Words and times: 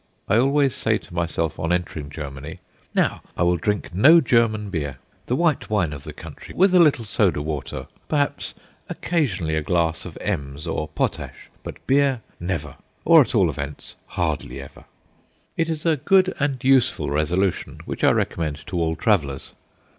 I 0.27 0.37
always 0.37 0.75
say 0.75 0.97
to 0.97 1.13
myself 1.13 1.59
on 1.59 1.71
entering 1.71 2.09
Germany: 2.09 2.59
"Now, 2.95 3.21
I 3.37 3.43
will 3.43 3.57
drink 3.57 3.93
no 3.93 4.19
German 4.19 4.71
beer. 4.71 4.97
The 5.27 5.35
white 5.35 5.69
wine 5.69 5.93
of 5.93 6.05
the 6.05 6.11
country, 6.11 6.55
with 6.55 6.73
a 6.73 6.79
little 6.79 7.05
soda 7.05 7.39
water; 7.39 7.85
perhaps 8.07 8.55
occasionally 8.89 9.55
a 9.55 9.61
glass 9.61 10.03
of 10.05 10.17
Ems 10.19 10.65
or 10.65 10.87
potash. 10.87 11.51
But 11.61 11.85
beer, 11.85 12.21
never 12.39 12.77
or, 13.05 13.21
at 13.21 13.35
all 13.35 13.47
events, 13.47 13.95
hardly 14.07 14.59
ever." 14.59 14.85
It 15.55 15.69
is 15.69 15.85
a 15.85 15.97
good 15.97 16.33
and 16.39 16.63
useful 16.63 17.11
resolution, 17.11 17.81
which 17.85 18.03
I 18.03 18.09
recommend 18.09 18.65
to 18.65 18.79
all 18.79 18.95
travellers. 18.95 19.53